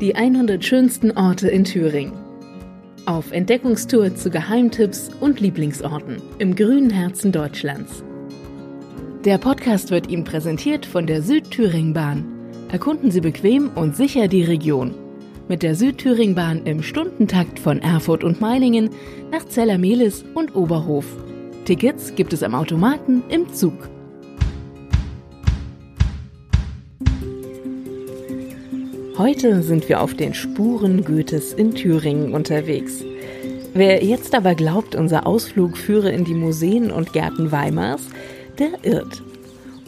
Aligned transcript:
Die 0.00 0.14
100 0.14 0.64
schönsten 0.64 1.10
Orte 1.12 1.48
in 1.48 1.64
Thüringen. 1.64 2.12
Auf 3.06 3.32
Entdeckungstour 3.32 4.14
zu 4.14 4.30
Geheimtipps 4.30 5.10
und 5.20 5.40
Lieblingsorten 5.40 6.22
im 6.38 6.54
grünen 6.54 6.90
Herzen 6.90 7.32
Deutschlands. 7.32 8.04
Der 9.24 9.38
Podcast 9.38 9.90
wird 9.90 10.08
Ihnen 10.08 10.24
präsentiert 10.24 10.86
von 10.86 11.06
der 11.06 11.22
Südthüringbahn. 11.22 12.24
Erkunden 12.70 13.10
Sie 13.10 13.20
bequem 13.20 13.70
und 13.74 13.96
sicher 13.96 14.28
die 14.28 14.44
Region. 14.44 14.94
Mit 15.48 15.62
der 15.62 15.74
Südthüringbahn 15.74 16.66
im 16.66 16.82
Stundentakt 16.82 17.58
von 17.58 17.80
Erfurt 17.80 18.24
und 18.24 18.40
Meiningen 18.40 18.90
nach 19.32 19.46
Zellermelis 19.46 20.24
und 20.34 20.54
Oberhof. 20.54 21.06
Tickets 21.64 22.14
gibt 22.14 22.32
es 22.32 22.42
am 22.42 22.54
Automaten 22.54 23.22
im 23.30 23.52
Zug. 23.52 23.88
Heute 29.18 29.64
sind 29.64 29.88
wir 29.88 30.00
auf 30.00 30.14
den 30.14 30.32
Spuren 30.32 31.04
Goethes 31.04 31.52
in 31.52 31.74
Thüringen 31.74 32.34
unterwegs. 32.34 33.02
Wer 33.74 34.04
jetzt 34.04 34.32
aber 34.32 34.54
glaubt, 34.54 34.94
unser 34.94 35.26
Ausflug 35.26 35.76
führe 35.76 36.12
in 36.12 36.24
die 36.24 36.34
Museen 36.34 36.92
und 36.92 37.12
Gärten 37.12 37.50
Weimars, 37.50 38.02
der 38.60 38.68
irrt. 38.84 39.24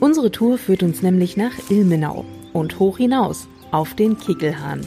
Unsere 0.01 0.33
Tour 0.33 0.59
führt 0.59 0.83
uns 0.83 1.03
nämlich 1.03 1.37
nach 1.37 1.53
Ilmenau 1.71 2.25
und 2.53 2.81
hoch 2.81 2.99
hinaus 2.99 3.47
auf 3.71 3.95
den 3.95 4.19
Kickelhahn. 4.19 4.81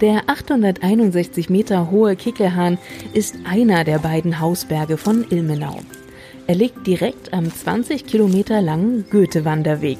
Der 0.00 0.28
861 0.28 1.48
Meter 1.48 1.92
hohe 1.92 2.16
Kickelhahn 2.16 2.76
ist 3.12 3.36
einer 3.44 3.84
der 3.84 4.00
beiden 4.00 4.40
Hausberge 4.40 4.96
von 4.96 5.24
Ilmenau. 5.30 5.78
Er 6.48 6.56
liegt 6.56 6.88
direkt 6.88 7.32
am 7.32 7.54
20 7.54 8.04
Kilometer 8.04 8.60
langen 8.60 9.04
Goethe-Wanderweg 9.12 9.98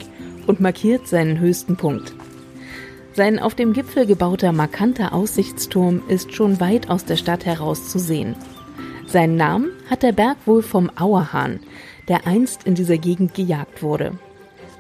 und 0.49 0.59
markiert 0.59 1.07
seinen 1.07 1.39
höchsten 1.39 1.77
Punkt. 1.77 2.17
Sein 3.15 3.39
auf 3.39 3.55
dem 3.55 3.75
Gipfel 3.75 4.07
gebauter 4.07 4.53
markanter 4.53 5.13
Aussichtsturm 5.13 6.03
ist 6.09 6.33
schon 6.35 6.61
weit 6.61 6.89
aus 6.89 7.05
der 7.05 7.17
Stadt 7.17 7.45
heraus 7.45 7.91
zu 7.91 7.99
sehen. 7.99 8.37
Seinen 9.07 9.37
Namen 9.37 9.71
hat 9.91 10.03
der 10.03 10.13
Berg 10.13 10.39
wohl 10.47 10.63
vom 10.63 10.91
Auerhahn, 10.97 11.61
der 12.09 12.27
einst 12.27 12.65
in 12.65 12.75
dieser 12.75 12.97
Gegend 12.97 13.35
gejagt 13.35 13.83
wurde. 13.83 14.13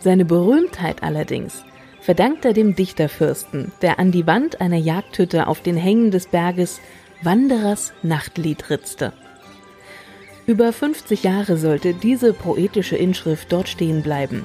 Seine 0.00 0.24
Berühmtheit 0.24 1.02
allerdings 1.02 1.62
verdankt 2.00 2.46
er 2.46 2.54
dem 2.54 2.74
Dichterfürsten, 2.74 3.70
der 3.82 3.98
an 3.98 4.10
die 4.10 4.26
Wand 4.26 4.60
einer 4.62 4.78
Jagdhütte 4.78 5.46
auf 5.46 5.60
den 5.60 5.76
Hängen 5.76 6.10
des 6.10 6.26
Berges 6.26 6.80
Wanderers 7.22 7.92
Nachtlied 8.02 8.70
ritzte. 8.70 9.12
Über 10.46 10.72
50 10.72 11.22
Jahre 11.22 11.56
sollte 11.56 11.94
diese 11.94 12.32
poetische 12.32 12.96
Inschrift 12.96 13.52
dort 13.52 13.68
stehen 13.68 14.02
bleiben, 14.02 14.44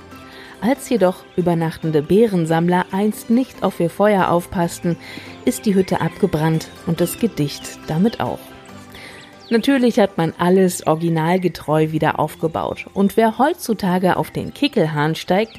als 0.61 0.89
jedoch 0.89 1.23
übernachtende 1.35 2.01
Bärensammler 2.01 2.85
einst 2.91 3.29
nicht 3.29 3.63
auf 3.63 3.79
ihr 3.79 3.89
Feuer 3.89 4.29
aufpassten, 4.29 4.97
ist 5.45 5.65
die 5.65 5.75
Hütte 5.75 6.01
abgebrannt 6.01 6.69
und 6.85 7.01
das 7.01 7.19
Gedicht 7.19 7.79
damit 7.87 8.19
auch. 8.19 8.39
Natürlich 9.49 9.97
hat 9.99 10.17
man 10.17 10.33
alles 10.37 10.85
originalgetreu 10.85 11.91
wieder 11.91 12.19
aufgebaut. 12.19 12.87
Und 12.93 13.15
wer 13.15 13.37
heutzutage 13.37 14.17
auf 14.17 14.29
den 14.29 14.53
Kickelhahn 14.53 15.15
steigt, 15.15 15.57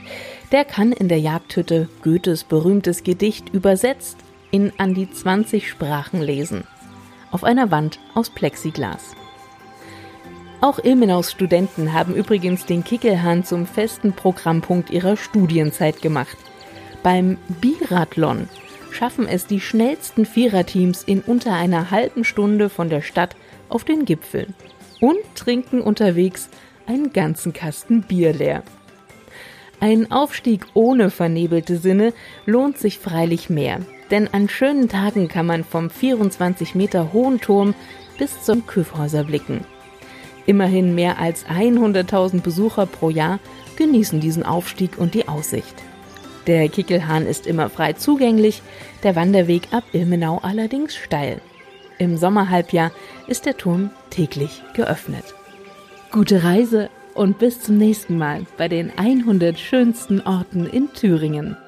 der 0.52 0.66
kann 0.66 0.92
in 0.92 1.08
der 1.08 1.20
Jagdhütte 1.20 1.88
Goethes 2.02 2.44
berühmtes 2.44 3.02
Gedicht 3.02 3.48
übersetzt 3.48 4.18
in 4.50 4.72
an 4.76 4.94
die 4.94 5.10
20 5.10 5.68
Sprachen 5.68 6.20
lesen. 6.20 6.64
Auf 7.30 7.44
einer 7.44 7.70
Wand 7.70 7.98
aus 8.14 8.28
Plexiglas. 8.30 9.17
Auch 10.60 10.80
Ilmenaus 10.82 11.30
Studenten 11.30 11.92
haben 11.92 12.16
übrigens 12.16 12.66
den 12.66 12.82
Kickelhahn 12.82 13.44
zum 13.44 13.64
festen 13.64 14.12
Programmpunkt 14.12 14.90
ihrer 14.90 15.16
Studienzeit 15.16 16.02
gemacht. 16.02 16.36
Beim 17.04 17.38
Biathlon 17.60 18.48
schaffen 18.90 19.28
es 19.28 19.46
die 19.46 19.60
schnellsten 19.60 20.26
Viererteams 20.26 21.04
in 21.04 21.20
unter 21.20 21.52
einer 21.52 21.92
halben 21.92 22.24
Stunde 22.24 22.70
von 22.70 22.88
der 22.88 23.02
Stadt 23.02 23.36
auf 23.68 23.84
den 23.84 24.04
Gipfel 24.04 24.48
und 25.00 25.18
trinken 25.36 25.80
unterwegs 25.80 26.48
einen 26.86 27.12
ganzen 27.12 27.52
Kasten 27.52 28.02
Bier 28.02 28.32
leer. 28.32 28.64
Ein 29.78 30.10
Aufstieg 30.10 30.66
ohne 30.74 31.10
vernebelte 31.10 31.76
Sinne 31.76 32.12
lohnt 32.46 32.78
sich 32.78 32.98
freilich 32.98 33.48
mehr, 33.48 33.78
denn 34.10 34.26
an 34.34 34.48
schönen 34.48 34.88
Tagen 34.88 35.28
kann 35.28 35.46
man 35.46 35.62
vom 35.62 35.88
24 35.88 36.74
Meter 36.74 37.12
hohen 37.12 37.40
Turm 37.40 37.76
bis 38.18 38.42
zum 38.42 38.66
Küffhäuser 38.66 39.22
blicken. 39.22 39.64
Immerhin 40.48 40.94
mehr 40.94 41.18
als 41.18 41.44
100.000 41.44 42.40
Besucher 42.40 42.86
pro 42.86 43.10
Jahr 43.10 43.38
genießen 43.76 44.18
diesen 44.18 44.44
Aufstieg 44.44 44.96
und 44.96 45.12
die 45.12 45.28
Aussicht. 45.28 45.74
Der 46.46 46.70
Kickelhahn 46.70 47.26
ist 47.26 47.46
immer 47.46 47.68
frei 47.68 47.92
zugänglich, 47.92 48.62
der 49.02 49.14
Wanderweg 49.14 49.68
ab 49.72 49.84
Ilmenau 49.92 50.38
allerdings 50.38 50.96
steil. 50.96 51.42
Im 51.98 52.16
Sommerhalbjahr 52.16 52.92
ist 53.26 53.44
der 53.44 53.58
Turm 53.58 53.90
täglich 54.08 54.62
geöffnet. 54.72 55.34
Gute 56.10 56.42
Reise 56.42 56.88
und 57.12 57.38
bis 57.38 57.60
zum 57.60 57.76
nächsten 57.76 58.16
Mal 58.16 58.46
bei 58.56 58.68
den 58.68 58.90
100 58.96 59.58
schönsten 59.58 60.22
Orten 60.22 60.64
in 60.64 60.90
Thüringen. 60.94 61.58